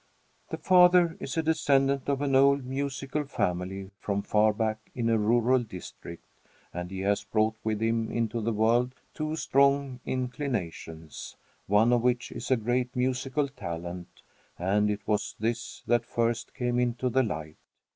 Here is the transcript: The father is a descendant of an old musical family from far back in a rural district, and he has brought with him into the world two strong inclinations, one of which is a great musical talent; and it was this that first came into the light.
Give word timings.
The 0.49 0.57
father 0.57 1.15
is 1.19 1.37
a 1.37 1.43
descendant 1.43 2.09
of 2.09 2.23
an 2.23 2.33
old 2.33 2.65
musical 2.65 3.23
family 3.27 3.91
from 3.99 4.23
far 4.23 4.51
back 4.51 4.89
in 4.95 5.09
a 5.09 5.17
rural 5.19 5.59
district, 5.59 6.23
and 6.73 6.89
he 6.89 7.01
has 7.01 7.23
brought 7.23 7.53
with 7.63 7.81
him 7.83 8.09
into 8.11 8.41
the 8.41 8.51
world 8.51 8.95
two 9.13 9.35
strong 9.35 9.99
inclinations, 10.03 11.35
one 11.67 11.93
of 11.93 12.01
which 12.01 12.31
is 12.31 12.49
a 12.49 12.57
great 12.57 12.95
musical 12.95 13.47
talent; 13.47 14.23
and 14.57 14.89
it 14.89 15.01
was 15.07 15.35
this 15.39 15.83
that 15.85 16.07
first 16.07 16.55
came 16.55 16.79
into 16.79 17.07
the 17.07 17.21
light. 17.21 17.57